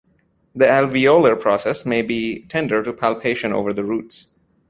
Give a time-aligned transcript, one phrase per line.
[0.55, 4.35] The alveolar process may be tender to palpation over the roots.